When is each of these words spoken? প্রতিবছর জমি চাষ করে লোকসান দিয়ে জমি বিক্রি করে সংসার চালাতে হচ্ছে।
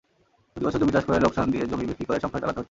প্রতিবছর 0.55 0.79
জমি 0.81 0.93
চাষ 0.95 1.03
করে 1.07 1.23
লোকসান 1.25 1.47
দিয়ে 1.53 1.63
জমি 1.71 1.85
বিক্রি 1.89 2.05
করে 2.07 2.19
সংসার 2.23 2.41
চালাতে 2.41 2.49
হচ্ছে। 2.49 2.59